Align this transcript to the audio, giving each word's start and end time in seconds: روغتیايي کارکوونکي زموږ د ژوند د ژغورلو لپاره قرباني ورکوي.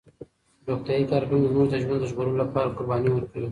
روغتیايي 0.67 1.05
کارکوونکي 1.11 1.47
زموږ 1.53 1.67
د 1.71 1.75
ژوند 1.83 1.99
د 2.01 2.05
ژغورلو 2.11 2.41
لپاره 2.43 2.73
قرباني 2.77 3.09
ورکوي. 3.11 3.49